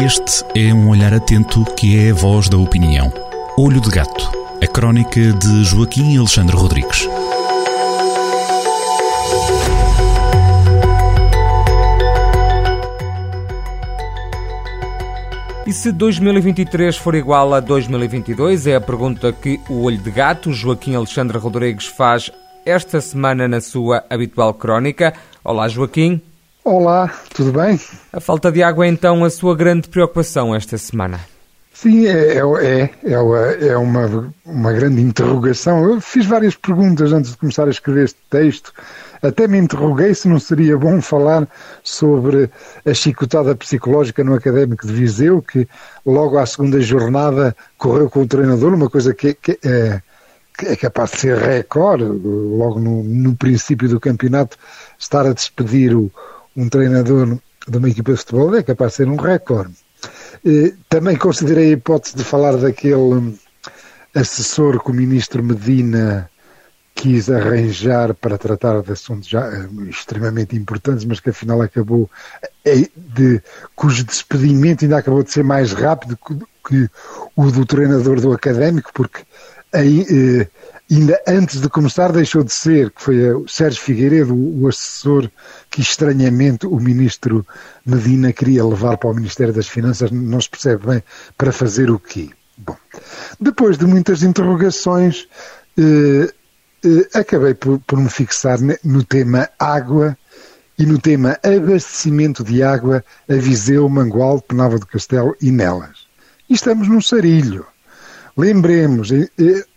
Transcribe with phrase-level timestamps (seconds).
[0.00, 3.12] Este é um olhar atento que é a voz da opinião.
[3.58, 4.30] Olho de Gato,
[4.62, 7.08] a crónica de Joaquim Alexandre Rodrigues.
[15.66, 18.68] E se 2023 for igual a 2022?
[18.68, 22.30] É a pergunta que o Olho de Gato, Joaquim Alexandre Rodrigues, faz
[22.64, 25.12] esta semana na sua habitual crónica.
[25.42, 26.22] Olá, Joaquim.
[26.70, 27.80] Olá, tudo bem?
[28.12, 31.18] A falta de água é então a sua grande preocupação esta semana?
[31.72, 35.82] Sim, é, é, é, é uma, uma grande interrogação.
[35.82, 38.74] Eu fiz várias perguntas antes de começar a escrever este texto.
[39.22, 41.48] Até me interroguei se não seria bom falar
[41.82, 42.50] sobre
[42.84, 45.66] a chicotada psicológica no Académico de Viseu, que
[46.04, 50.02] logo à segunda jornada correu com o treinador, uma coisa que, que é,
[50.66, 54.58] é capaz de ser recorde, logo no, no princípio do campeonato,
[54.98, 56.12] estar a despedir o,
[56.58, 59.74] um treinador de uma equipa de futebol é capaz de ser um recorde.
[60.88, 63.38] Também considerei a hipótese de falar daquele hum,
[64.12, 66.28] assessor que o ministro Medina
[66.96, 72.10] quis arranjar para tratar de assuntos já hum, extremamente importantes, mas que afinal acabou
[72.64, 73.40] é, de
[73.76, 76.18] cujo despedimento ainda acabou de ser mais rápido
[76.66, 76.90] que
[77.36, 79.22] o do treinador do académico, porque
[79.72, 80.48] aí eh,
[80.90, 85.30] ainda antes de começar deixou de ser, que foi o Sérgio Figueiredo, o assessor
[85.70, 87.46] que estranhamente o ministro
[87.84, 91.02] Medina queria levar para o Ministério das Finanças, não se percebe bem
[91.36, 92.30] para fazer o quê.
[92.56, 92.76] Bom,
[93.38, 95.28] depois de muitas interrogações,
[95.78, 96.32] eh,
[96.84, 100.16] eh, acabei por, por me fixar no tema água
[100.78, 106.06] e no tema abastecimento de água a Viseu, Mangual, Penava do Castelo e Nelas.
[106.48, 107.66] E estamos num sarilho.
[108.38, 109.08] Lembremos,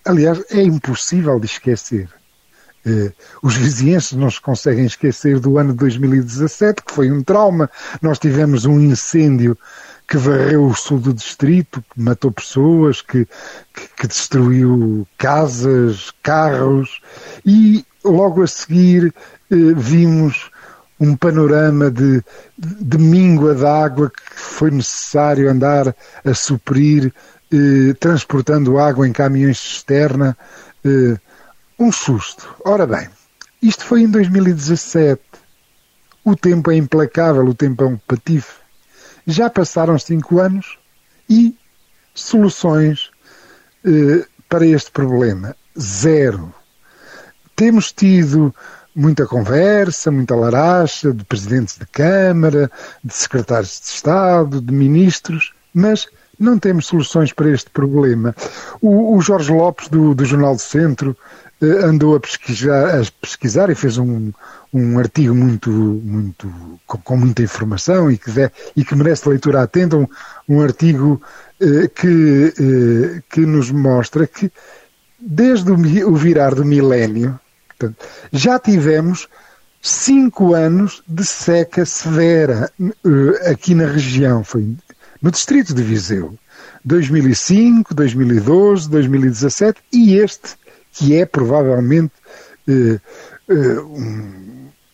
[0.06, 2.08] aliás, é impossível de esquecer.
[3.42, 7.68] Os vizinhenses não se conseguem esquecer do ano de 2017, que foi um trauma.
[8.04, 9.58] Nós tivemos um incêndio
[10.08, 13.28] que varreu o sul do distrito, que matou pessoas, que,
[13.98, 17.02] que, destruiu casas, carros,
[17.44, 19.12] e logo a seguir
[19.50, 20.52] vimos
[21.00, 22.24] um panorama de,
[22.60, 27.12] de míngua de água que foi necessário andar a suprir
[27.52, 30.38] eh, transportando água em caminhões de cisterna.
[30.86, 31.18] Eh,
[31.78, 32.56] um susto.
[32.64, 33.10] Ora bem,
[33.62, 35.22] isto foi em 2017.
[36.24, 38.62] O tempo é implacável, o tempo é um patife.
[39.26, 40.78] Já passaram cinco anos
[41.30, 41.56] e
[42.14, 43.10] soluções
[43.86, 45.56] eh, para este problema?
[45.80, 46.54] Zero.
[47.56, 48.54] Temos tido
[48.96, 52.70] muita conversa, muita laracha de presidentes de Câmara,
[53.04, 56.08] de secretários de Estado, de ministros, mas
[56.42, 58.36] não temos soluções para este problema.
[58.82, 61.16] O, o Jorge Lopes, do, do, Jornal do Centro,
[61.62, 64.32] eh, andou a pesquisar, a pesquisar e fez um,
[64.74, 66.52] um artigo muito, muito,
[66.88, 70.08] com, com muita informação e que, deve, e que merece leitura atenta, um,
[70.50, 71.22] um artigo
[71.60, 74.52] eh, que, eh, que nos mostra que
[75.20, 78.04] desde o, o virar do milénio, portanto,
[78.34, 79.28] já tivemos
[79.82, 84.44] cinco anos de seca severa eh, aqui na região.
[84.44, 84.76] Foi
[85.22, 86.38] no distrito de Viseu.
[86.84, 90.56] 2005, 2012, 2017 e este,
[90.92, 92.14] que é provavelmente
[92.68, 93.00] eh,
[93.50, 94.52] eh, um,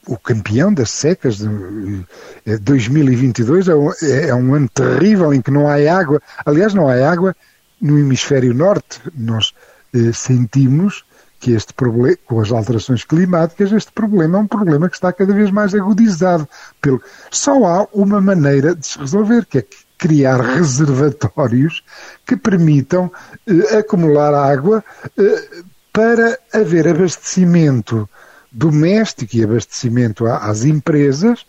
[0.08, 5.52] o campeão das secas de 2022 eh, é um, é um, ano terrível em que
[5.52, 6.22] não há água.
[6.46, 7.36] Aliás, não há água
[7.80, 9.02] no hemisfério norte.
[9.16, 9.54] Nós
[9.94, 11.06] eh, sentimos
[11.40, 15.34] que este problema, com as alterações climáticas, este problema é um problema que está cada
[15.34, 16.48] vez mais agudizado.
[16.82, 17.02] Pelo...
[17.30, 19.66] Só há uma maneira de se resolver, que é
[19.98, 21.84] criar reservatórios
[22.26, 23.12] que permitam
[23.48, 24.84] eh, acumular água
[25.18, 28.08] eh, para haver abastecimento
[28.52, 31.46] doméstico e abastecimento às empresas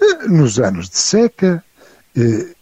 [0.00, 1.62] eh, nos anos de seca.
[2.16, 2.54] Eh,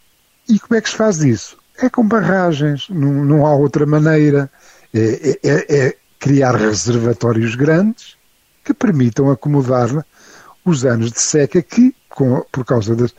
[0.47, 1.57] e como é que se faz isso?
[1.77, 4.49] É com barragens, não, não há outra maneira.
[4.93, 8.17] É, é, é, é criar reservatórios grandes
[8.63, 10.05] que permitam acomodar
[10.63, 13.15] os anos de seca que, com, por causa das,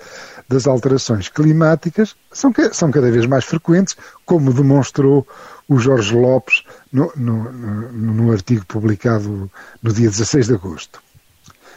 [0.53, 5.27] das alterações climáticas são, são cada vez mais frequentes, como demonstrou
[5.69, 6.63] o Jorge Lopes
[6.93, 7.53] no, no,
[7.93, 9.51] no, artigo publicado
[9.83, 11.03] no dia 16 de agosto,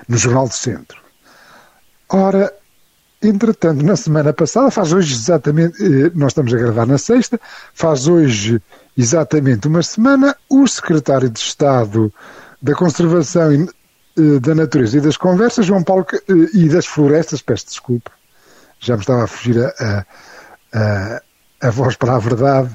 [0.07, 0.97] no Jornal do Centro.
[2.09, 2.53] Ora,
[3.21, 7.39] entretanto, na semana passada, faz hoje exatamente, eh, nós estamos a gravar na sexta,
[7.73, 8.61] faz hoje
[8.97, 12.13] exatamente uma semana, o secretário de Estado
[12.61, 13.51] da Conservação
[14.17, 18.11] eh, da Natureza e das Conversas, João Paulo, eh, e das Florestas, peço desculpa,
[18.87, 20.05] já me estava a fugir a,
[20.73, 21.21] a,
[21.61, 22.69] a voz para a verdade.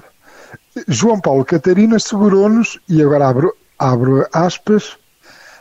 [0.89, 4.97] João Paulo Catarina assegurou-nos, e agora abro, abro aspas,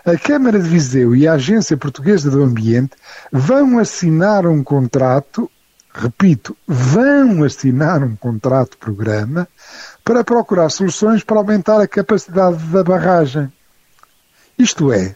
[0.05, 2.95] a Câmara de Viseu e a Agência Portuguesa do Ambiente
[3.31, 5.49] vão assinar um contrato
[5.93, 9.47] repito, vão assinar um contrato-programa
[10.03, 13.51] para procurar soluções para aumentar a capacidade da barragem.
[14.57, 15.15] Isto é,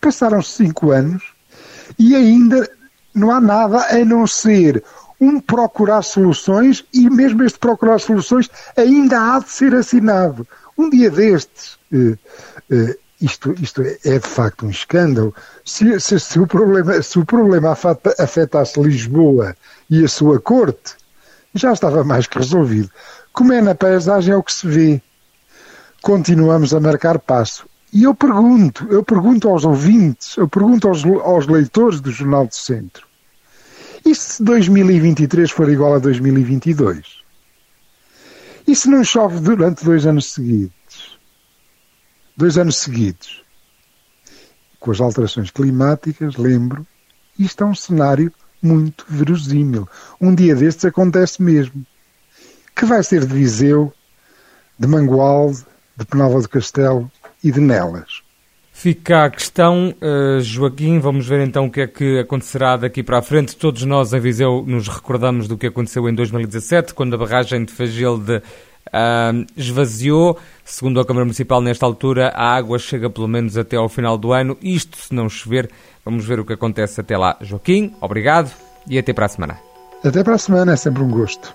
[0.00, 1.22] passaram-se cinco anos
[1.98, 2.68] e ainda
[3.14, 4.82] não há nada a não ser
[5.20, 10.46] um procurar soluções e mesmo este procurar soluções ainda há de ser assinado.
[10.76, 12.18] Um dia destes, eh,
[12.70, 15.32] eh, isto, isto é, é, de facto um escândalo.
[15.64, 19.54] Se, se, se, o problema, se o problema afeta, afetasse Lisboa
[19.88, 20.96] e a sua corte,
[21.54, 22.90] já estava mais que resolvido.
[23.32, 25.02] Como é na paisagem é o que se vê.
[26.02, 27.64] Continuamos a marcar passo.
[27.92, 32.54] E eu pergunto, eu pergunto aos ouvintes, eu pergunto aos, aos leitores do Jornal do
[32.54, 33.06] Centro.
[34.04, 37.22] E se 2023 for igual a 2022?
[38.66, 41.18] E se não chove durante dois anos seguidos?
[42.34, 43.42] Dois anos seguidos.
[44.80, 46.86] Com as alterações climáticas, lembro,
[47.38, 49.86] isto é um cenário muito verosímil.
[50.18, 51.84] Um dia destes acontece mesmo.
[52.74, 53.92] Que vai ser de Viseu,
[54.78, 57.10] de Mangualde, de Penalva do Castelo
[57.42, 58.22] e de Nelas.
[58.72, 63.18] Fica a questão, uh, Joaquim, vamos ver então o que é que acontecerá daqui para
[63.18, 63.54] a frente.
[63.54, 67.72] Todos nós em Viseu nos recordamos do que aconteceu em 2017, quando a barragem de
[67.72, 70.38] Fagilde uh, esvaziou.
[70.64, 74.32] Segundo a Câmara Municipal, nesta altura, a água chega pelo menos até ao final do
[74.32, 74.56] ano.
[74.62, 75.70] Isto se não chover.
[76.04, 77.36] Vamos ver o que acontece até lá.
[77.40, 78.50] Joaquim, obrigado
[78.88, 79.58] e até para a semana.
[80.02, 81.54] Até para a semana, é sempre um gosto.